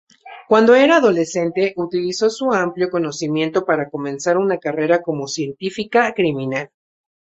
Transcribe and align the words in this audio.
Cuando 0.47 0.73
era 0.73 0.97
adolescente, 0.97 1.73
utilizó 1.77 2.31
su 2.31 2.51
amplio 2.51 2.89
conocimiento 2.89 3.65
para 3.65 3.91
comenzar 3.91 4.35
una 4.35 4.57
carrera 4.57 5.03
como 5.03 5.27
científica 5.27 6.11
criminal. 6.15 6.71